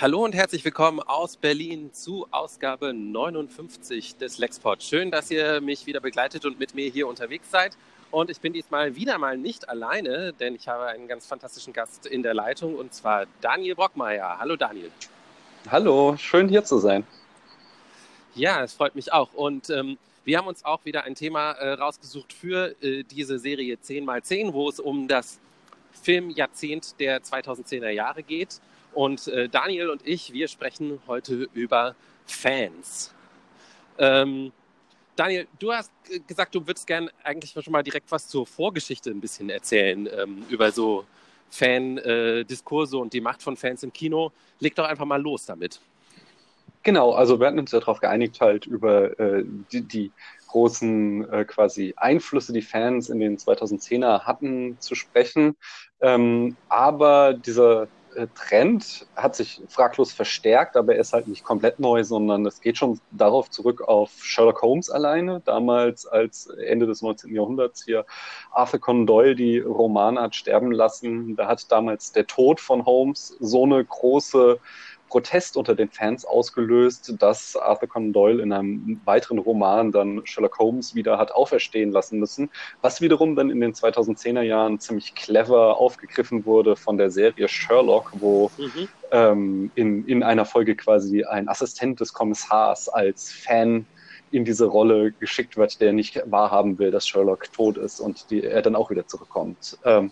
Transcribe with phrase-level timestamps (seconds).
[0.00, 4.84] Hallo und herzlich willkommen aus Berlin zu Ausgabe 59 des Lexport.
[4.84, 7.76] Schön, dass ihr mich wieder begleitet und mit mir hier unterwegs seid.
[8.12, 12.06] Und ich bin diesmal wieder mal nicht alleine, denn ich habe einen ganz fantastischen Gast
[12.06, 14.38] in der Leitung und zwar Daniel Brockmeier.
[14.38, 14.92] Hallo Daniel.
[15.68, 17.04] Hallo, schön hier zu sein.
[18.36, 19.34] Ja, es freut mich auch.
[19.34, 23.74] Und ähm, wir haben uns auch wieder ein Thema äh, rausgesucht für äh, diese Serie
[23.74, 25.40] 10x10, wo es um das
[25.90, 28.60] Filmjahrzehnt der 2010er Jahre geht.
[28.98, 31.94] Und äh, Daniel und ich, wir sprechen heute über
[32.26, 33.14] Fans.
[33.96, 34.50] Ähm,
[35.14, 35.92] Daniel, du hast
[36.26, 40.44] gesagt, du würdest gerne eigentlich schon mal direkt was zur Vorgeschichte ein bisschen erzählen ähm,
[40.48, 41.04] über so
[41.48, 44.32] Fan-Diskurse äh, und die Macht von Fans im Kino.
[44.58, 45.80] Leg doch einfach mal los damit.
[46.82, 50.10] Genau, also wir hatten uns ja darauf geeinigt, halt über äh, die, die,
[50.48, 55.56] großen äh, quasi Einflüsse, die Fans in den 2010er hatten, zu sprechen.
[56.00, 57.86] Ähm, aber dieser
[58.26, 62.76] Trend hat sich fraglos verstärkt, aber er ist halt nicht komplett neu, sondern es geht
[62.76, 65.40] schon darauf zurück auf Sherlock Holmes alleine.
[65.44, 67.34] Damals als Ende des 19.
[67.34, 68.04] Jahrhunderts hier
[68.50, 71.36] Arthur Conan Doyle die Romane hat sterben lassen.
[71.36, 74.58] Da hat damals der Tod von Holmes so eine große
[75.08, 80.58] Protest unter den Fans ausgelöst, dass Arthur Conan Doyle in einem weiteren Roman dann Sherlock
[80.58, 82.50] Holmes wieder hat auferstehen lassen müssen,
[82.82, 88.12] was wiederum dann in den 2010er Jahren ziemlich clever aufgegriffen wurde von der Serie Sherlock,
[88.14, 88.88] wo mhm.
[89.10, 93.86] ähm, in, in einer Folge quasi ein Assistent des Kommissars als Fan
[94.30, 98.44] in diese Rolle geschickt wird, der nicht wahrhaben will, dass Sherlock tot ist und die,
[98.44, 99.78] er dann auch wieder zurückkommt.
[99.84, 100.10] Ähm,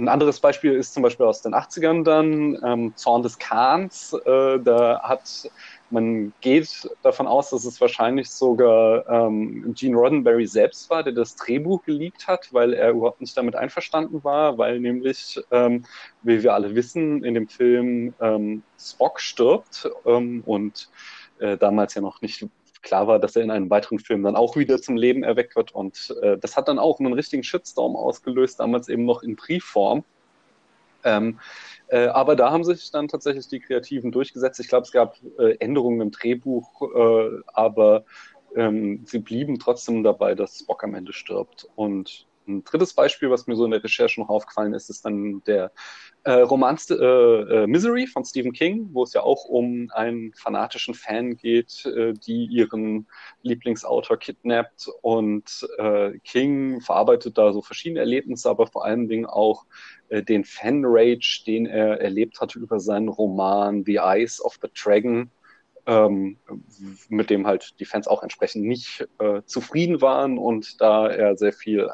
[0.00, 4.14] ein anderes Beispiel ist zum Beispiel aus den 80ern dann, ähm, Zorn des Kahns.
[4.24, 5.50] Äh, da hat,
[5.90, 11.36] man geht davon aus, dass es wahrscheinlich sogar ähm, Gene Roddenberry selbst war, der das
[11.36, 15.84] Drehbuch geleakt hat, weil er überhaupt nicht damit einverstanden war, weil nämlich, ähm,
[16.22, 20.88] wie wir alle wissen, in dem Film ähm, Spock stirbt ähm, und
[21.40, 22.46] äh, damals ja noch nicht
[22.82, 25.72] klar war, dass er in einem weiteren Film dann auch wieder zum Leben erweckt wird.
[25.72, 30.04] Und äh, das hat dann auch einen richtigen Shitstorm ausgelöst, damals eben noch in Briefform.
[31.04, 31.38] Ähm,
[31.88, 34.60] äh, aber da haben sich dann tatsächlich die Kreativen durchgesetzt.
[34.60, 38.04] Ich glaube, es gab äh, Änderungen im Drehbuch, äh, aber
[38.54, 41.68] ähm, sie blieben trotzdem dabei, dass Spock am Ende stirbt.
[41.76, 45.42] Und ein drittes Beispiel, was mir so in der Recherche noch aufgefallen ist, ist dann
[45.46, 45.72] der
[46.24, 50.94] äh, Roman äh, äh, Misery von Stephen King, wo es ja auch um einen fanatischen
[50.94, 53.06] Fan geht, äh, die ihren
[53.42, 54.88] Lieblingsautor kidnappt.
[55.02, 59.64] Und äh, King verarbeitet da so verschiedene Erlebnisse, aber vor allen Dingen auch
[60.08, 65.30] äh, den Fan-Rage, den er erlebt hatte über seinen Roman The Eyes of the Dragon
[65.86, 66.36] ähm,
[67.08, 71.52] mit dem halt die Fans auch entsprechend nicht äh, zufrieden waren und da er sehr
[71.52, 71.90] viel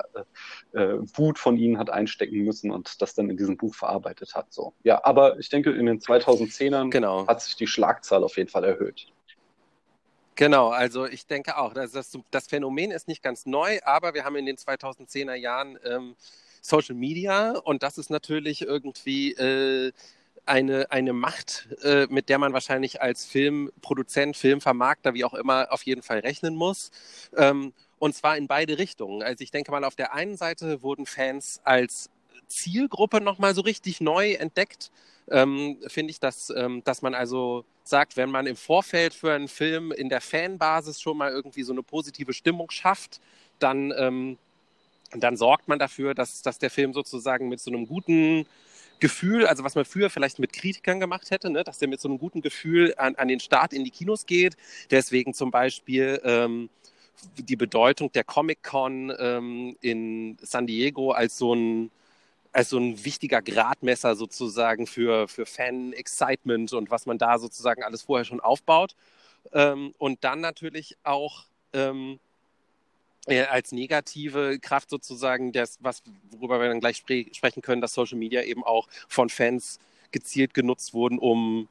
[0.73, 4.35] äh, äh, Wut von ihnen hat einstecken müssen und das dann in diesem Buch verarbeitet
[4.35, 4.53] hat.
[4.53, 4.75] So.
[4.83, 7.27] Ja, aber ich denke, in den 2010ern genau.
[7.27, 9.07] hat sich die Schlagzahl auf jeden Fall erhöht.
[10.35, 14.25] Genau, also ich denke auch, das, das, das Phänomen ist nicht ganz neu, aber wir
[14.25, 16.15] haben in den 2010er Jahren ähm,
[16.61, 19.93] Social Media und das ist natürlich irgendwie äh,
[20.47, 25.83] eine, eine Macht, äh, mit der man wahrscheinlich als Filmproduzent, Filmvermarkter, wie auch immer, auf
[25.83, 26.91] jeden Fall rechnen muss.
[27.37, 29.23] Ähm, und zwar in beide Richtungen.
[29.23, 32.11] Also ich denke mal, auf der einen Seite wurden Fans als
[32.47, 34.91] Zielgruppe nochmal so richtig neu entdeckt.
[35.29, 39.49] Ähm, Finde ich, dass, ähm, dass man also sagt, wenn man im Vorfeld für einen
[39.49, 43.21] Film in der Fanbasis schon mal irgendwie so eine positive Stimmung schafft,
[43.59, 44.39] dann, ähm,
[45.13, 48.47] dann sorgt man dafür, dass, dass der Film sozusagen mit so einem guten
[49.01, 52.09] Gefühl, also was man früher vielleicht mit Kritikern gemacht hätte, ne, dass der mit so
[52.09, 54.57] einem guten Gefühl an, an den Start in die Kinos geht.
[54.91, 56.71] Deswegen zum Beispiel ähm,
[57.37, 61.91] die Bedeutung der Comic-Con ähm, in San Diego als so ein
[62.53, 68.03] als so ein wichtiger Gradmesser sozusagen für, für Fan-Excitement und was man da sozusagen alles
[68.03, 68.97] vorher schon aufbaut.
[69.53, 72.26] Ähm, und dann natürlich auch ähm, äh,
[73.27, 78.19] als negative Kraft sozusagen, das, was, worüber wir dann gleich spre sprechen können, dass Social
[78.19, 79.79] Media eben auch von Fans
[80.13, 81.69] gezielt genutzt wurden, um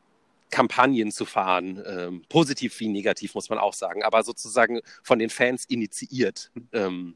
[0.49, 1.81] Kampagnen zu fahren.
[1.85, 6.51] Ähm, positiv wie negativ, muss man auch sagen, aber sozusagen von den Fans initiiert.
[6.73, 7.15] Ähm,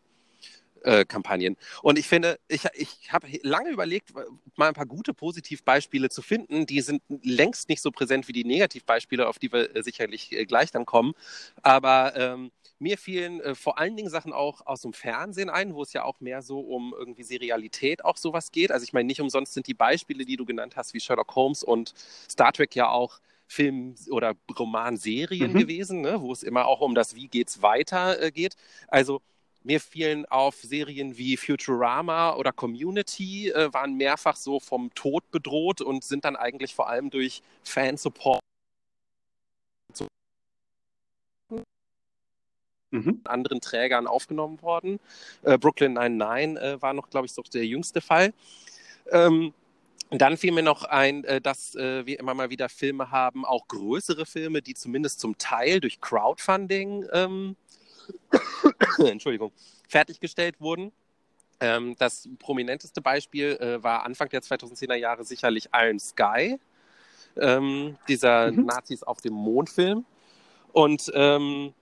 [0.84, 1.58] äh, Kampagnen.
[1.82, 4.14] Und ich finde, ich, ich habe lange überlegt,
[4.56, 6.66] mal ein paar gute Positivbeispiele zu finden.
[6.66, 10.46] Die sind längst nicht so präsent wie die Negativbeispiele, auf die wir äh, sicherlich äh,
[10.46, 11.14] gleich dann kommen.
[11.62, 15.84] Aber ähm, mir fielen äh, vor allen Dingen Sachen auch aus dem Fernsehen ein, wo
[15.84, 18.72] es ja auch mehr so um irgendwie Serialität auch sowas geht.
[18.72, 21.64] Also ich meine, nicht umsonst sind die Beispiele, die du genannt hast, wie Sherlock Holmes
[21.64, 21.94] und
[22.30, 25.58] Star Trek ja auch Film- oder Romanserien mhm.
[25.60, 26.22] gewesen, ne?
[26.22, 28.56] wo es immer auch um das Wie geht's weiter äh, geht.
[28.88, 29.22] Also
[29.64, 35.82] mir fielen auf Serien wie Futurama oder Community, äh, waren mehrfach so vom Tod bedroht
[35.82, 38.39] und sind dann eigentlich vor allem durch Fansupport
[42.92, 43.22] mhm.
[43.26, 45.00] anderen Trägern aufgenommen worden.
[45.44, 48.34] Äh, Brooklyn 99 äh, war noch, glaube ich, so der jüngste Fall.
[49.12, 49.54] Ähm,
[50.12, 53.68] dann fiel mir noch ein, äh, dass äh, wir immer mal wieder Filme haben, auch
[53.68, 57.56] größere Filme, die zumindest zum Teil durch Crowdfunding, ähm,
[58.98, 59.52] Entschuldigung,
[59.88, 60.92] fertiggestellt wurden.
[61.60, 66.60] Ähm, das prominenteste Beispiel äh, war Anfang der 2010er Jahre sicherlich Iron Sky,
[67.38, 68.66] ähm, dieser mhm.
[68.66, 70.06] Nazis auf dem Mondfilm.
[70.72, 71.74] Und ähm,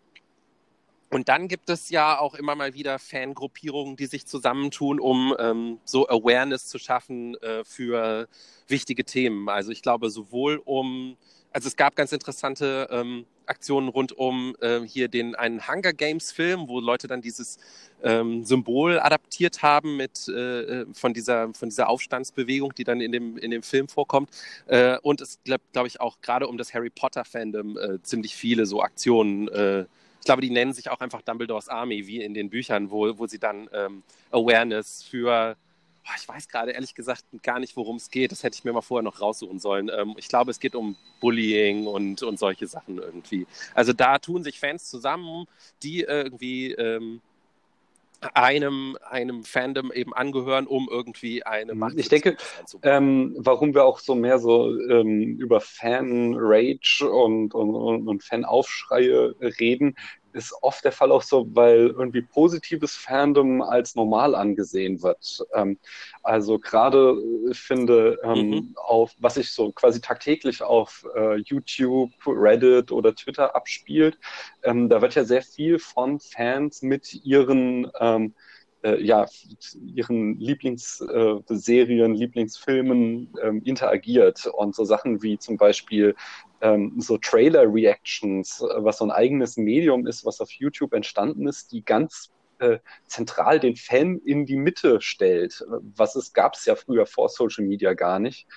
[1.09, 5.79] und dann gibt es ja auch immer mal wieder Fangruppierungen, die sich zusammentun, um ähm,
[5.85, 8.27] so Awareness zu schaffen äh, für
[8.67, 9.47] wichtige Themen.
[9.47, 11.15] Also ich glaube sowohl um,
[11.51, 16.33] also es gab ganz interessante ähm, Aktionen rund um äh, hier den einen Hunger Games
[16.33, 17.57] Film, wo Leute dann dieses
[18.03, 23.37] ähm, Symbol adaptiert haben mit äh, von dieser von dieser Aufstandsbewegung, die dann in dem
[23.37, 24.29] in dem Film vorkommt.
[24.67, 28.35] Äh, und es glaube glaub ich auch gerade um das Harry Potter Fandom äh, ziemlich
[28.35, 29.85] viele so Aktionen äh,
[30.27, 33.39] glaube, die nennen sich auch einfach Dumbledores Army, wie in den Büchern, wo, wo sie
[33.39, 35.57] dann ähm, Awareness für,
[36.05, 38.31] oh, ich weiß gerade ehrlich gesagt gar nicht, worum es geht.
[38.31, 39.89] Das hätte ich mir mal vorher noch raussuchen sollen.
[39.91, 43.47] Ähm, ich glaube, es geht um Bullying und, und solche Sachen irgendwie.
[43.73, 45.47] Also da tun sich Fans zusammen,
[45.81, 47.21] die irgendwie ähm,
[48.33, 51.79] einem, einem Fandom eben angehören, um irgendwie eine mhm.
[51.79, 51.97] Macht.
[51.97, 52.37] Ich denke,
[52.83, 59.95] ähm, warum wir auch so mehr so ähm, über Fan-Rage und, und, und Fan-Aufschreie reden,
[60.33, 65.45] ist oft der Fall auch so, weil irgendwie positives Fandom als normal angesehen wird.
[65.53, 65.79] Ähm,
[66.23, 68.75] also gerade äh, finde, ähm, mhm.
[68.75, 74.17] auf was sich so quasi tagtäglich auf äh, YouTube, Reddit oder Twitter abspielt,
[74.63, 78.33] ähm, da wird ja sehr viel von Fans mit ihren ähm,
[78.83, 79.25] äh, ja,
[79.95, 86.15] ihren Lieblingsserien, äh, Lieblingsfilmen ähm, interagiert und so Sachen wie zum Beispiel
[86.61, 91.71] ähm, so Trailer-Reactions, äh, was so ein eigenes Medium ist, was auf YouTube entstanden ist,
[91.71, 95.63] die ganz äh, zentral den Fan in die Mitte stellt.
[95.95, 98.47] Was es gab es ja früher vor Social Media gar nicht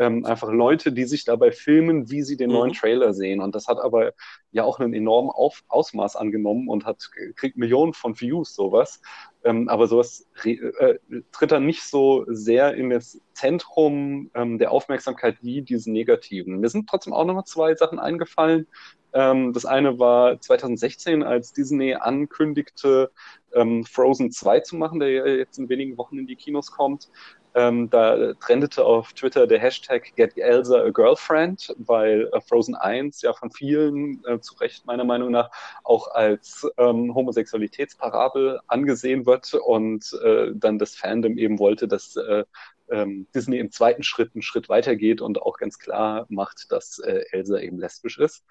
[0.00, 2.56] ähm, einfach Leute, die sich dabei filmen, wie sie den mhm.
[2.56, 3.40] neuen Trailer sehen.
[3.40, 4.14] Und das hat aber
[4.50, 9.02] ja auch einen enormen Auf Ausmaß angenommen und hat kriegt Millionen von Views, sowas.
[9.44, 10.94] Ähm, aber sowas äh,
[11.32, 16.60] tritt dann nicht so sehr in das Zentrum ähm, der Aufmerksamkeit wie diese negativen.
[16.60, 18.66] Mir sind trotzdem auch noch zwei Sachen eingefallen.
[19.12, 23.10] Ähm, das eine war 2016, als Disney ankündigte,
[23.52, 27.10] ähm, Frozen 2 zu machen, der ja jetzt in wenigen Wochen in die Kinos kommt.
[27.54, 33.22] Ähm, da trendete auf Twitter der Hashtag Get Elsa a Girlfriend, weil äh, Frozen 1
[33.22, 35.50] ja von vielen, äh, zu Recht meiner Meinung nach,
[35.82, 42.44] auch als ähm, Homosexualitätsparabel angesehen wird und äh, dann das Fandom eben wollte, dass äh,
[42.90, 47.24] ähm, Disney im zweiten Schritt einen Schritt weitergeht und auch ganz klar macht, dass äh,
[47.32, 48.44] Elsa eben lesbisch ist.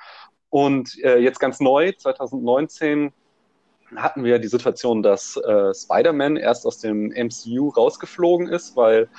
[0.50, 3.14] Und äh, jetzt ganz neu, 2019,
[3.96, 9.10] hatten wir die Situation, dass äh, Spider-Man erst aus dem MCU rausgeflogen ist, weil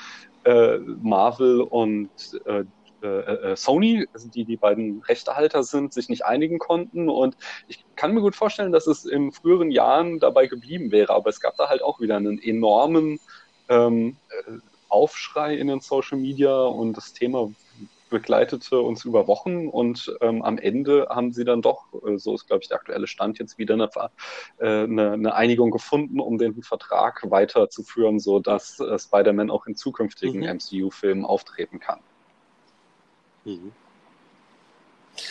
[0.45, 2.11] äh, Marvel und
[2.47, 2.65] äh,
[3.03, 3.07] äh,
[3.53, 7.09] äh, Sony, also die die beiden Rechtehalter sind, sich nicht einigen konnten.
[7.09, 7.37] Und
[7.67, 11.15] ich kann mir gut vorstellen, dass es in früheren Jahren dabei geblieben wäre.
[11.15, 13.19] Aber es gab da halt auch wieder einen enormen
[13.69, 14.53] ähm, äh,
[14.89, 17.51] Aufschrei in den Social Media und das Thema
[18.11, 22.47] begleitete uns über Wochen und ähm, am Ende haben sie dann doch, äh, so ist
[22.47, 23.89] glaube ich der aktuelle Stand, jetzt wieder eine,
[24.59, 30.41] äh, eine, eine, Einigung gefunden, um den Vertrag weiterzuführen, sodass äh, Spider-Man auch in zukünftigen
[30.41, 30.59] mhm.
[30.59, 32.01] MCU-Filmen auftreten kann.
[33.45, 33.73] Mhm.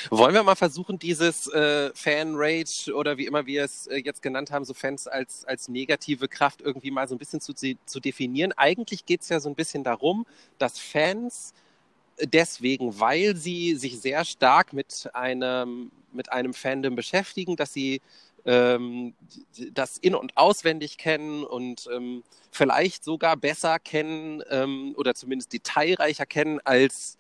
[0.10, 4.52] Wollen wir mal versuchen, dieses äh, Fan-Rage oder wie immer wir es äh, jetzt genannt
[4.52, 8.52] haben, so Fans als, als negative Kraft irgendwie mal so ein bisschen zu, zu definieren?
[8.56, 10.26] Eigentlich geht es ja so ein bisschen darum,
[10.58, 11.54] dass Fans
[12.24, 18.02] deswegen, weil sie sich sehr stark mit einem, mit einem Fandom beschäftigen, dass sie
[18.46, 19.14] ähm,
[19.74, 26.26] das in- und auswendig kennen und ähm, vielleicht sogar besser kennen ähm, oder zumindest detailreicher
[26.26, 27.18] kennen als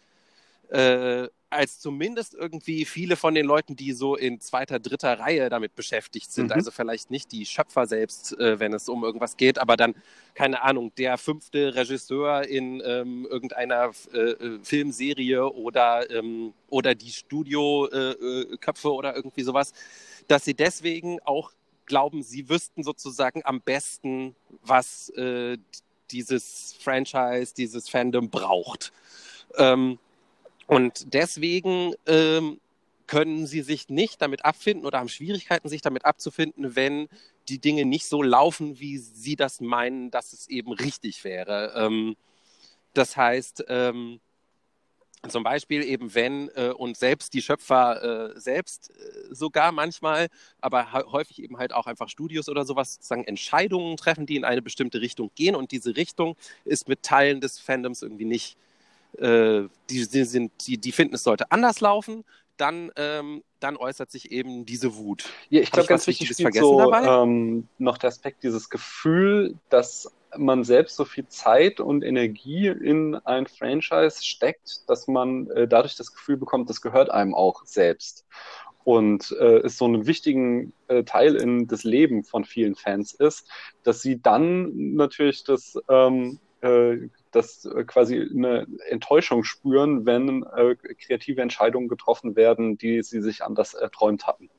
[0.69, 5.75] äh, als zumindest irgendwie viele von den Leuten, die so in zweiter, dritter Reihe damit
[5.75, 6.47] beschäftigt sind.
[6.47, 6.51] Mhm.
[6.51, 9.95] Also vielleicht nicht die Schöpfer selbst, äh, wenn es um irgendwas geht, aber dann,
[10.35, 17.11] keine Ahnung, der fünfte Regisseur in ähm, irgendeiner äh, äh Filmserie oder, ähm, oder die
[17.11, 19.73] Studioköpfe äh, oder irgendwie sowas,
[20.27, 21.51] dass sie deswegen auch
[21.87, 25.57] glauben, sie wüssten sozusagen am besten, was äh,
[26.11, 28.93] dieses Franchise, dieses Fandom braucht.
[29.57, 29.97] Ähm,
[30.69, 32.59] und deswegen ähm,
[33.07, 37.09] können sie sich nicht damit abfinden oder haben Schwierigkeiten, sich damit abzufinden, wenn
[37.47, 41.73] die Dinge nicht so laufen, wie sie das meinen, dass es eben richtig wäre.
[41.75, 42.15] Ähm,
[42.93, 44.19] das heißt, ähm,
[45.27, 50.27] zum Beispiel eben, wenn äh, und selbst die Schöpfer äh, selbst äh, sogar manchmal,
[50.61, 54.61] aber häufig eben halt auch einfach Studios oder sowas sozusagen Entscheidungen treffen, die in eine
[54.61, 58.55] bestimmte Richtung gehen und diese Richtung ist mit Teilen des Fandoms irgendwie nicht,
[59.17, 62.23] äh, die, die, sind, die, die finden, es sollte anders laufen,
[62.57, 65.25] dann, ähm, dann äußert sich eben diese Wut.
[65.49, 70.63] Ja, ich glaube, ganz wichtig ist so, ähm, noch der Aspekt, dieses Gefühl, dass man
[70.63, 76.13] selbst so viel Zeit und Energie in ein Franchise steckt, dass man äh, dadurch das
[76.13, 78.25] Gefühl bekommt, das gehört einem auch selbst.
[78.83, 83.47] Und äh, ist so ein wichtigen äh, Teil in das Leben von vielen Fans ist,
[83.83, 90.75] dass sie dann natürlich das, ähm, äh, das äh, quasi eine Enttäuschung spüren, wenn äh,
[90.75, 94.49] kreative Entscheidungen getroffen werden, die sie sich anders erträumt hatten.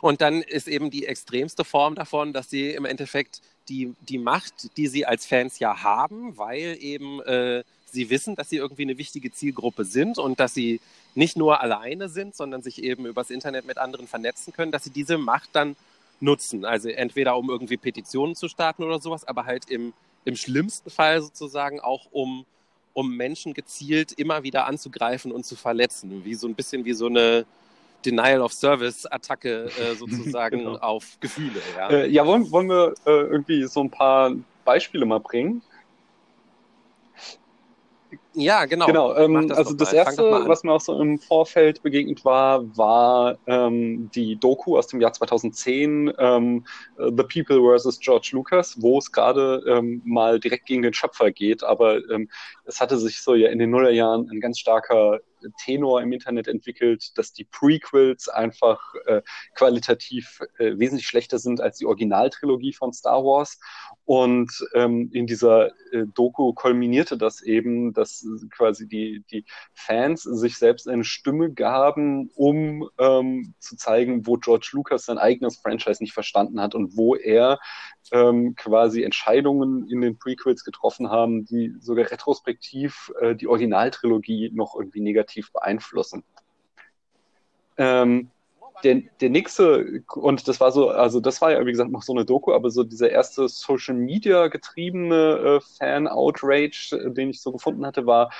[0.00, 4.76] Und dann ist eben die extremste Form davon, dass sie im Endeffekt die, die Macht,
[4.76, 8.98] die sie als Fans ja haben, weil eben äh, sie wissen, dass sie irgendwie eine
[8.98, 10.80] wichtige Zielgruppe sind und dass sie
[11.14, 14.90] nicht nur alleine sind, sondern sich eben übers Internet mit anderen vernetzen können, dass sie
[14.90, 15.76] diese Macht dann
[16.24, 16.64] nutzen.
[16.64, 19.92] Also entweder um irgendwie Petitionen zu starten oder sowas, aber halt im,
[20.24, 22.44] im schlimmsten Fall sozusagen auch um,
[22.92, 26.24] um Menschen gezielt immer wieder anzugreifen und zu verletzen.
[26.24, 27.44] Wie so ein bisschen wie so eine
[28.04, 30.76] Denial-of-Service-Attacke äh, sozusagen genau.
[30.76, 31.60] auf Gefühle.
[31.76, 34.32] Ja, äh, ja wollen, wollen wir äh, irgendwie so ein paar
[34.64, 35.62] Beispiele mal bringen?
[38.34, 38.86] Ja, genau.
[38.86, 43.38] Genau, ähm, das also das Erste, was mir auch so im Vorfeld begegnet war, war
[43.46, 46.66] ähm, die Doku aus dem Jahr 2010, ähm,
[46.98, 48.00] The People vs.
[48.00, 52.28] George Lucas, wo es gerade ähm, mal direkt gegen den Schöpfer geht, aber ähm,
[52.64, 55.20] es hatte sich so ja in den Nullerjahren ein ganz starker
[55.58, 59.22] Tenor im Internet entwickelt, dass die Prequels einfach äh,
[59.54, 63.58] qualitativ äh, wesentlich schlechter sind als die Originaltrilogie von Star Wars.
[64.04, 70.58] Und ähm, in dieser äh, Doku kulminierte das eben, dass quasi die, die Fans sich
[70.58, 76.12] selbst eine Stimme gaben, um ähm, zu zeigen, wo George Lucas sein eigenes Franchise nicht
[76.12, 77.58] verstanden hat und wo er
[78.12, 84.74] ähm, quasi Entscheidungen in den Prequels getroffen haben, die sogar retrospektiv äh, die Originaltrilogie noch
[84.78, 85.00] irgendwie
[85.34, 86.24] negativ beeinflussen.
[87.76, 88.30] Ähm,
[88.82, 92.12] der, der nächste, und das war so, also das war ja, wie gesagt, noch so
[92.12, 97.52] eine Doku, aber so dieser erste Social Media getriebene äh, Fan-Outrage, äh, den ich so
[97.52, 98.30] gefunden hatte, war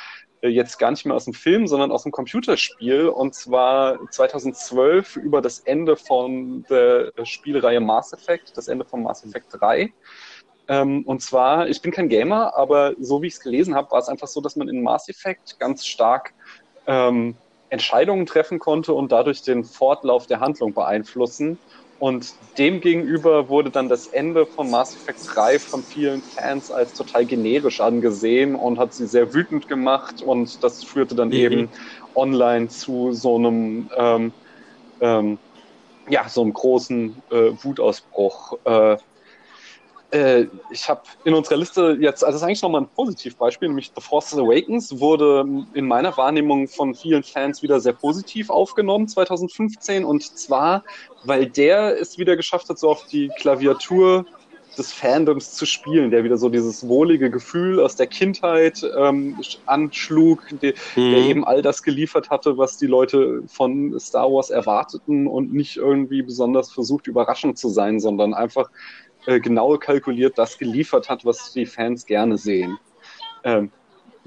[0.42, 3.08] äh, jetzt gar nicht mehr aus dem Film, sondern aus dem Computerspiel.
[3.08, 9.24] Und zwar 2012 über das Ende von der Spielreihe Mass Effect, das Ende von Mass
[9.24, 9.92] Effect 3.
[10.66, 13.98] Ähm, und zwar, ich bin kein Gamer, aber so wie ich es gelesen habe, war
[13.98, 16.32] es einfach so, dass man in Mass Effect ganz stark
[16.86, 17.36] ähm,
[17.70, 21.58] Entscheidungen treffen konnte und dadurch den Fortlauf der Handlung beeinflussen.
[21.98, 27.24] Und demgegenüber wurde dann das Ende von Mass Effect 3 von vielen Fans als total
[27.24, 30.22] generisch angesehen und hat sie sehr wütend gemacht.
[30.22, 31.34] Und das führte dann mhm.
[31.34, 31.68] eben
[32.14, 34.32] online zu so einem, ähm,
[35.00, 35.38] ähm,
[36.08, 38.58] ja, so einem großen äh, Wutausbruch.
[38.64, 38.96] Äh,
[40.14, 43.90] äh, ich habe in unserer Liste jetzt, also das ist eigentlich nochmal ein Positivbeispiel, nämlich
[43.94, 45.44] The Force Awakens wurde
[45.74, 50.84] in meiner Wahrnehmung von vielen Fans wieder sehr positiv aufgenommen 2015 und zwar,
[51.24, 54.24] weil der es wieder geschafft hat, so auf die Klaviatur
[54.78, 60.42] des Fandoms zu spielen, der wieder so dieses wohlige Gefühl aus der Kindheit ähm, anschlug,
[60.62, 61.10] der, mhm.
[61.10, 65.76] der eben all das geliefert hatte, was die Leute von Star Wars erwarteten und nicht
[65.76, 68.70] irgendwie besonders versucht, überraschend zu sein, sondern einfach
[69.26, 72.78] äh, genau kalkuliert das geliefert hat, was die Fans gerne sehen.
[73.42, 73.70] Ähm,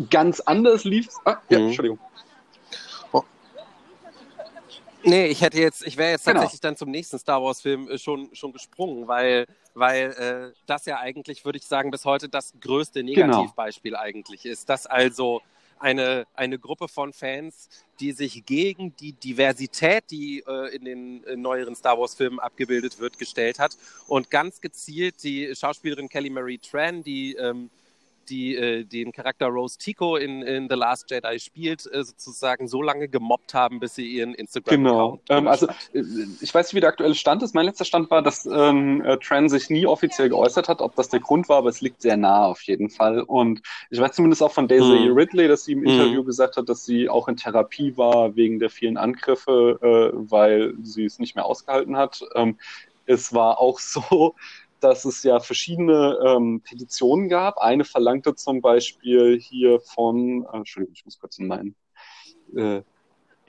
[0.10, 1.18] ganz anders lief es.
[1.26, 1.66] Ah, ja, mhm.
[1.68, 2.00] Entschuldigung.
[3.12, 3.24] Oh.
[5.04, 6.40] Nee, ich hätte jetzt, ich wäre jetzt genau.
[6.40, 11.00] tatsächlich dann zum nächsten Star Wars-Film äh, schon, schon gesprungen, weil, weil äh, das ja
[11.00, 13.28] eigentlich, würde ich sagen, bis heute das größte genau.
[13.28, 14.04] Negativbeispiel genau.
[14.04, 14.70] eigentlich ist.
[14.70, 15.42] Dass also
[15.80, 17.70] eine, eine Gruppe von Fans,
[18.00, 23.18] die sich gegen die Diversität, die äh, in den äh, neueren Star Wars-Filmen abgebildet wird,
[23.18, 27.70] gestellt hat und ganz gezielt die Schauspielerin Kelly Marie Tran, die ähm,
[28.30, 32.82] die äh, den Charakter Rose Tico in, in The Last Jedi spielt, äh, sozusagen so
[32.82, 35.20] lange gemobbt haben, bis sie ihren Instagram Genau.
[35.30, 36.04] Ähm, also äh,
[36.42, 37.56] ich weiß nicht, wie der aktuelle Stand ist.
[37.56, 41.10] Mein letzter Stand war, dass ähm, äh, Tran sich nie offiziell geäußert hat, ob das
[41.10, 43.22] der Grund war, aber es liegt sehr nah auf jeden Fall.
[43.22, 45.14] Und ich weiß zumindest auch von Daisy hm.
[45.14, 45.88] Ridley, dass sie im hm.
[45.88, 50.74] Interview gesagt hat, dass sie auch in Therapie war wegen der vielen Angriffe, äh, weil
[50.84, 52.22] sie es nicht mehr ausgehalten hat.
[52.36, 52.58] Ähm,
[53.06, 54.36] es war auch so,
[54.80, 57.58] dass es ja verschiedene ähm, Petitionen gab.
[57.58, 61.76] Eine verlangte zum Beispiel hier von, äh, Entschuldigung, ich muss kurz in meinen
[62.56, 62.82] äh,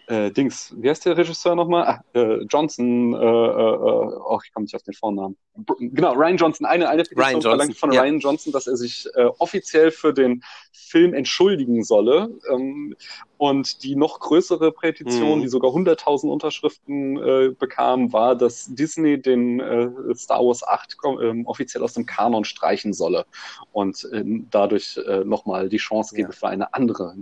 [0.08, 1.84] äh, Dings, wie heißt der Regisseur nochmal?
[1.84, 5.36] Ah, äh, Johnson, äh, äh, oh, ich komme nicht auf den Vornamen.
[5.78, 8.00] Genau, Ryan Johnson, eine, eine Petition verlangt von ja.
[8.00, 12.30] Ryan Johnson, dass er sich äh, offiziell für den Film entschuldigen solle.
[12.50, 12.96] Ähm,
[13.36, 15.42] und die noch größere Petition, mhm.
[15.42, 21.44] die sogar 100.000 Unterschriften äh, bekam, war, dass Disney den äh, Star Wars 8 äh,
[21.44, 23.26] offiziell aus dem Kanon streichen solle
[23.72, 26.34] und äh, dadurch äh, nochmal die Chance gebe ja.
[26.34, 27.14] für eine andere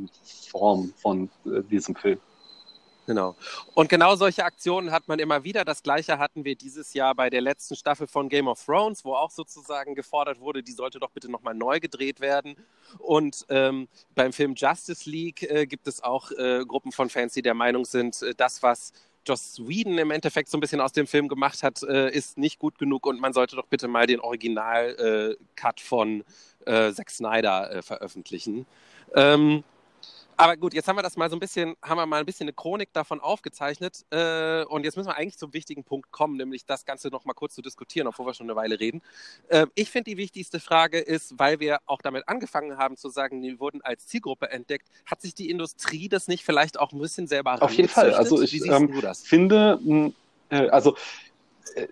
[0.50, 2.18] Form von äh, diesem Film.
[3.06, 3.36] Genau.
[3.74, 5.64] Und genau solche Aktionen hat man immer wieder.
[5.64, 9.14] Das gleiche hatten wir dieses Jahr bei der letzten Staffel von Game of Thrones, wo
[9.14, 12.56] auch sozusagen gefordert wurde, die sollte doch bitte nochmal neu gedreht werden.
[12.98, 13.86] Und ähm,
[14.16, 17.84] beim Film Justice League äh, gibt es auch äh, Gruppen von Fans, die der Meinung
[17.84, 18.92] sind, äh, das, was
[19.24, 22.58] Joss Whedon im Endeffekt so ein bisschen aus dem Film gemacht hat, äh, ist nicht
[22.58, 26.24] gut genug und man sollte doch bitte mal den Original-Cut von
[26.64, 28.66] äh, Zack Snyder veröffentlichen.
[29.14, 29.64] Ähm,
[30.36, 32.44] aber gut, jetzt haben wir das mal so ein bisschen, haben wir mal ein bisschen
[32.44, 34.04] eine Chronik davon aufgezeichnet.
[34.10, 37.32] Äh, und jetzt müssen wir eigentlich zum wichtigen Punkt kommen, nämlich das Ganze noch mal
[37.32, 39.02] kurz zu diskutieren, obwohl wir schon eine Weile reden.
[39.48, 43.40] Äh, ich finde, die wichtigste Frage ist, weil wir auch damit angefangen haben zu sagen,
[43.40, 47.26] die wurden als Zielgruppe entdeckt, hat sich die Industrie das nicht vielleicht auch ein bisschen
[47.26, 48.12] selber Auf jeden Fall.
[48.12, 50.12] Also ich ähm, finde,
[50.50, 50.96] äh, also
[51.74, 51.86] äh,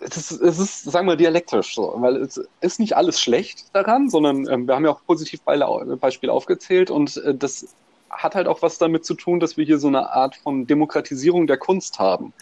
[0.00, 4.10] es ist, es ist, sagen wir, dialektisch so, weil es ist nicht alles schlecht daran,
[4.10, 7.74] sondern ähm, wir haben ja auch Positivbeispiele aufgezählt und äh, das
[8.14, 11.46] hat halt auch was damit zu tun, dass wir hier so eine Art von Demokratisierung
[11.46, 12.32] der Kunst haben.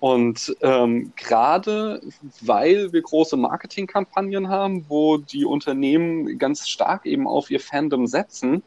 [0.00, 2.00] Und ähm, gerade
[2.40, 8.62] weil wir große Marketingkampagnen haben, wo die Unternehmen ganz stark eben auf ihr Fandom setzen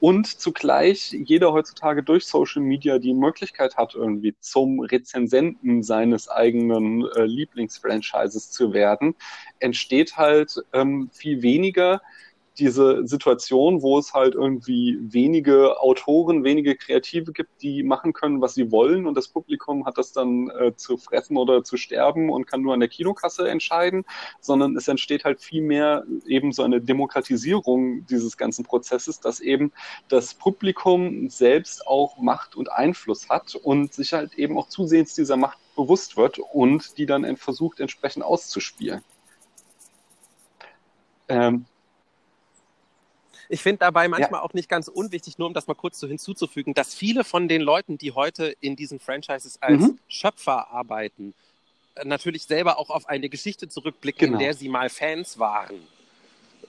[0.00, 7.04] und zugleich jeder heutzutage durch Social Media die Möglichkeit hat, irgendwie zum Rezensenten seines eigenen
[7.16, 9.16] äh, Lieblingsfranchises zu werden,
[9.58, 12.00] entsteht halt ähm, viel weniger
[12.58, 18.54] diese Situation, wo es halt irgendwie wenige Autoren, wenige Kreative gibt, die machen können, was
[18.54, 22.46] sie wollen und das Publikum hat das dann äh, zu fressen oder zu sterben und
[22.46, 24.04] kann nur an der Kinokasse entscheiden,
[24.40, 29.72] sondern es entsteht halt viel mehr eben so eine Demokratisierung dieses ganzen Prozesses, dass eben
[30.08, 35.36] das Publikum selbst auch Macht und Einfluss hat und sich halt eben auch zusehends dieser
[35.36, 39.02] Macht bewusst wird und die dann versucht entsprechend auszuspielen.
[41.28, 41.66] Ähm,
[43.48, 44.42] ich finde dabei manchmal ja.
[44.42, 47.62] auch nicht ganz unwichtig, nur um das mal kurz so hinzuzufügen, dass viele von den
[47.62, 49.98] Leuten, die heute in diesen Franchises als mhm.
[50.08, 51.34] Schöpfer arbeiten,
[52.04, 54.38] natürlich selber auch auf eine Geschichte zurückblicken, genau.
[54.38, 55.80] in der sie mal Fans waren.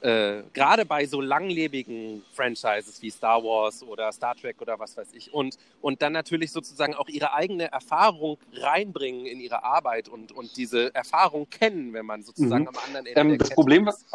[0.02, 5.10] Äh, gerade bei so langlebigen Franchises wie Star Wars oder Star Trek oder was weiß
[5.14, 5.34] ich.
[5.34, 10.56] Und, und dann natürlich sozusagen auch ihre eigene Erfahrung reinbringen in ihre Arbeit und, und
[10.56, 12.70] diese Erfahrung kennen, wenn man sozusagen mhm.
[12.70, 14.06] am anderen Ende ähm, Das Problem, was,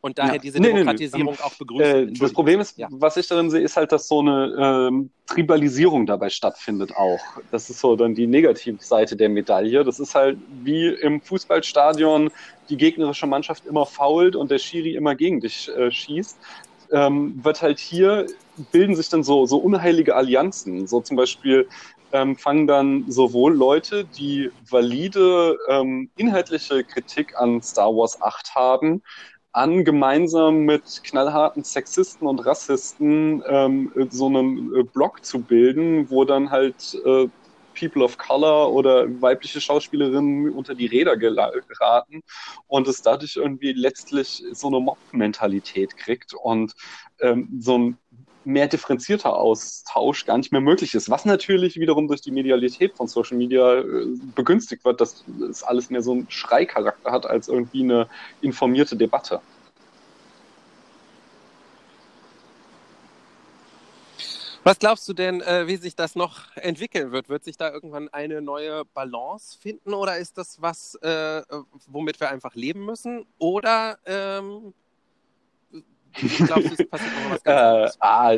[0.00, 0.38] und daher ja.
[0.38, 1.44] diese Demokratisierung nee, nee, nee.
[1.44, 1.82] auch begrüßt.
[1.82, 2.86] Äh, das Problem ist, ja.
[2.90, 7.20] was ich darin sehe, ist halt, dass so eine ähm, Tribalisierung dabei stattfindet auch.
[7.50, 9.82] Das ist so dann die Negativseite der Medaille.
[9.82, 12.30] Das ist halt wie im Fußballstadion
[12.68, 16.38] die gegnerische Mannschaft immer fault und der Schiri immer gegen dich äh, schießt.
[16.92, 18.26] Ähm, wird halt hier,
[18.70, 20.86] bilden sich dann so, so unheilige Allianzen.
[20.86, 21.68] So zum Beispiel
[22.12, 29.02] ähm, fangen dann sowohl Leute, die valide ähm, inhaltliche Kritik an Star Wars 8 haben,
[29.52, 36.24] an, gemeinsam mit knallharten Sexisten und Rassisten ähm, so einen äh, Blog zu bilden, wo
[36.24, 37.28] dann halt äh,
[37.78, 42.22] People of Color oder weibliche Schauspielerinnen unter die Räder geraten
[42.66, 46.74] und es dadurch irgendwie letztlich so eine Mob-Mentalität kriegt und
[47.20, 47.98] ähm, so ein
[48.44, 51.10] mehr differenzierter Austausch gar nicht mehr möglich ist.
[51.10, 55.90] Was natürlich wiederum durch die Medialität von Social Media äh, begünstigt wird, dass es alles
[55.90, 58.08] mehr so einen Schreicharakter hat als irgendwie eine
[58.40, 59.40] informierte Debatte.
[64.64, 67.30] Was glaubst du denn, äh, wie sich das noch entwickeln wird?
[67.30, 71.42] Wird sich da irgendwann eine neue Balance finden oder ist das was, äh,
[71.86, 73.24] womit wir einfach leben müssen?
[73.38, 74.74] Oder ähm,
[76.22, 78.36] ich glaube, es passiert noch was ganz äh, ah,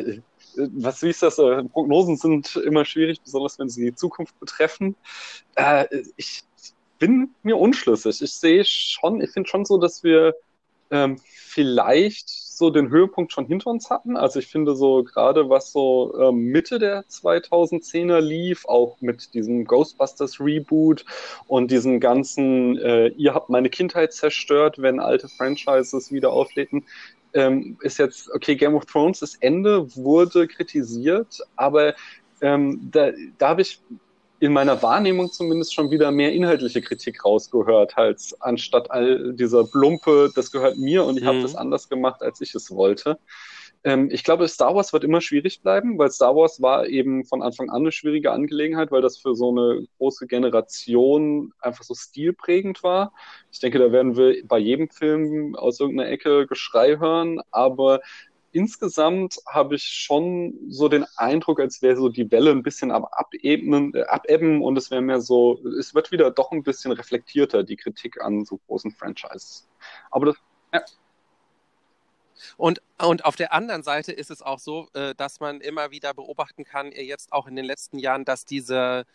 [0.55, 1.35] was, ist das?
[1.35, 4.95] Prognosen sind immer schwierig, besonders wenn sie die Zukunft betreffen.
[5.55, 5.85] Äh,
[6.17, 6.43] ich
[6.99, 8.21] bin mir unschlüssig.
[8.21, 10.35] Ich sehe schon, ich finde schon so, dass wir
[10.91, 14.15] ähm, vielleicht so den Höhepunkt schon hinter uns hatten.
[14.15, 19.65] Also ich finde so gerade was so ähm, Mitte der 2010er lief, auch mit diesem
[19.65, 21.03] Ghostbusters Reboot
[21.47, 26.85] und diesem ganzen, äh, ihr habt meine Kindheit zerstört, wenn alte Franchises wieder auftreten,
[27.33, 31.93] ähm, ist jetzt, okay, Game of Thrones, das Ende wurde kritisiert, aber
[32.41, 33.81] ähm, da, da habe ich
[34.39, 40.31] in meiner Wahrnehmung zumindest schon wieder mehr inhaltliche Kritik rausgehört, als anstatt all dieser Plumpe,
[40.35, 41.27] das gehört mir und ich mhm.
[41.27, 43.19] habe das anders gemacht, als ich es wollte.
[43.83, 47.41] Ähm, ich glaube, Star Wars wird immer schwierig bleiben, weil Star Wars war eben von
[47.41, 52.83] Anfang an eine schwierige Angelegenheit, weil das für so eine große Generation einfach so stilprägend
[52.83, 53.13] war.
[53.51, 58.01] Ich denke, da werden wir bei jedem Film aus irgendeiner Ecke Geschrei hören, aber
[58.51, 63.05] insgesamt habe ich schon so den Eindruck, als wäre so die Welle ein bisschen am
[63.05, 67.63] Abebnen, äh, Abebben und es wäre mehr so, es wird wieder doch ein bisschen reflektierter,
[67.63, 69.67] die Kritik an so großen Franchises.
[70.11, 70.35] Aber das,
[70.73, 70.81] ja.
[72.57, 76.13] Und, und auf der anderen Seite ist es auch so, äh, dass man immer wieder
[76.13, 79.05] beobachten kann, äh, jetzt auch in den letzten Jahren, dass diese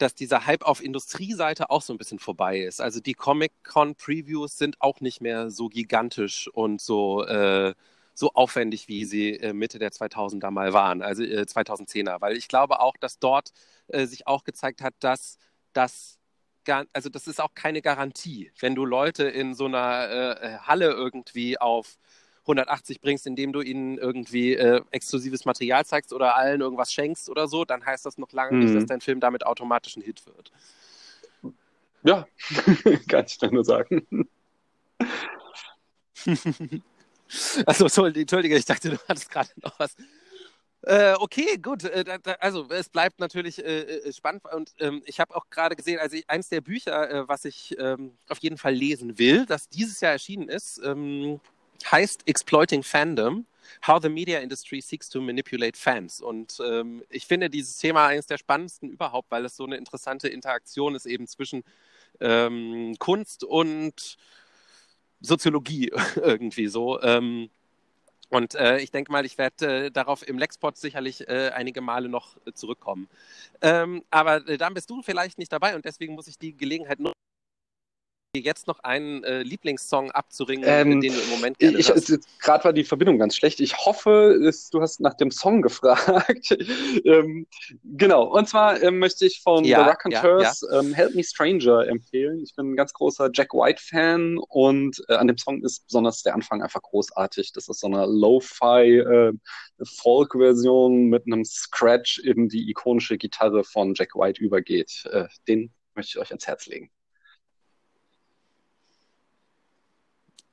[0.00, 2.80] dass dieser Hype auf Industrieseite auch so ein bisschen vorbei ist.
[2.80, 7.74] Also die Comic-Con-Previews sind auch nicht mehr so gigantisch und so, äh,
[8.14, 12.20] so aufwendig, wie sie äh, Mitte der 2000er mal waren, also äh, 2010er.
[12.20, 13.52] Weil ich glaube auch, dass dort
[13.88, 15.38] äh, sich auch gezeigt hat, dass
[15.72, 16.16] das
[16.92, 21.58] also das ist auch keine Garantie, wenn du Leute in so einer äh, Halle irgendwie
[21.58, 21.98] auf
[22.42, 27.48] 180 bringst, indem du ihnen irgendwie äh, exklusives Material zeigst oder allen irgendwas schenkst oder
[27.48, 28.58] so, dann heißt das noch lange mhm.
[28.64, 28.88] nicht, dass mhm.
[28.88, 30.52] dein Film damit automatisch ein Hit wird.
[32.02, 32.26] Ja,
[33.08, 34.06] kann ich dann nur sagen.
[37.66, 39.94] also, so, entschuldige, ich dachte, du hattest gerade noch was.
[40.82, 41.84] Äh, okay, gut.
[41.84, 45.50] Äh, da, da, also es bleibt natürlich äh, äh spannend und ähm, ich habe auch
[45.50, 49.44] gerade gesehen, also eins der Bücher, äh, was ich ähm, auf jeden Fall lesen will,
[49.44, 51.38] das dieses Jahr erschienen ist, ähm,
[51.90, 53.46] heißt Exploiting Fandom.
[53.86, 56.20] How the Media Industry Seeks to Manipulate Fans.
[56.20, 60.28] Und ähm, ich finde dieses Thema eines der spannendsten überhaupt, weil es so eine interessante
[60.28, 61.62] Interaktion ist eben zwischen
[62.20, 64.16] ähm, Kunst und
[65.20, 67.00] Soziologie irgendwie so.
[67.00, 67.48] Ähm,
[68.28, 72.08] und äh, ich denke mal, ich werde äh, darauf im Lexport sicherlich äh, einige Male
[72.08, 73.08] noch zurückkommen.
[73.60, 77.00] Ähm, aber äh, dann bist du vielleicht nicht dabei und deswegen muss ich die Gelegenheit
[77.00, 77.19] nutzen
[78.38, 81.92] jetzt noch einen äh, Lieblingssong abzuringen, ähm, den du im Moment gerne ich,
[82.38, 83.60] Gerade war die Verbindung ganz schlecht.
[83.60, 86.56] Ich hoffe, es, du hast nach dem Song gefragt.
[87.04, 87.46] ähm,
[87.84, 90.80] genau, und zwar ähm, möchte ich von ja, The Raconteurs ja, ja.
[90.80, 92.40] Ähm, Help Me Stranger empfehlen.
[92.42, 96.34] Ich bin ein ganz großer Jack White-Fan und äh, an dem Song ist besonders der
[96.34, 97.52] Anfang einfach großartig.
[97.52, 99.32] Das ist so eine Lo-Fi äh,
[99.82, 105.04] Folk-Version mit einem Scratch in die ikonische Gitarre von Jack White übergeht.
[105.10, 106.90] Äh, den möchte ich euch ans Herz legen.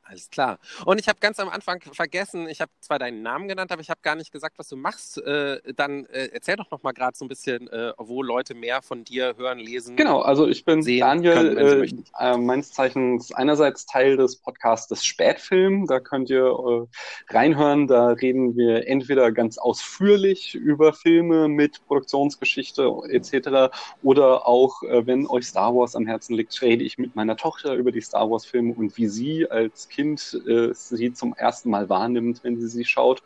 [0.09, 0.59] Alles klar.
[0.85, 3.89] Und ich habe ganz am Anfang vergessen, ich habe zwar deinen Namen genannt, aber ich
[3.89, 5.17] habe gar nicht gesagt, was du machst.
[5.17, 8.81] Äh, dann äh, erzähl doch noch mal gerade so ein bisschen, äh, wo Leute mehr
[8.81, 9.97] von dir hören, lesen.
[9.97, 11.89] Genau, also ich bin Daniel, können, äh,
[12.19, 15.87] äh, meines Zeichens einerseits Teil des Podcasts Spätfilm.
[15.87, 17.87] Da könnt ihr äh, reinhören.
[17.87, 23.75] Da reden wir entweder ganz ausführlich über Filme mit Produktionsgeschichte etc.
[24.03, 27.91] Oder auch, wenn euch Star Wars am Herzen liegt, rede ich mit meiner Tochter über
[27.91, 32.43] die Star Wars Filme und wie sie als Kind äh, sie zum ersten Mal wahrnimmt,
[32.43, 33.23] wenn sie sie schaut.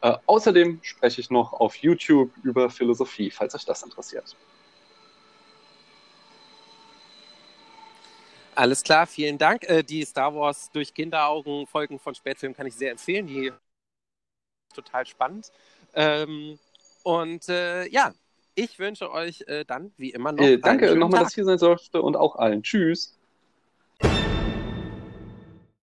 [0.00, 4.36] Äh, außerdem spreche ich noch auf YouTube über Philosophie, falls euch das interessiert.
[8.54, 9.64] Alles klar, vielen Dank.
[9.64, 13.26] Äh, die Star Wars durch Kinderaugen Folgen von Spätfilm kann ich sehr empfehlen.
[13.26, 13.52] Die
[14.74, 15.50] total spannend.
[15.94, 16.58] Ähm,
[17.02, 18.12] und äh, ja,
[18.54, 20.44] ich wünsche euch äh, dann wie immer noch.
[20.44, 22.62] Äh, danke nochmal, dass hier sein sollte und auch allen.
[22.62, 23.18] Tschüss.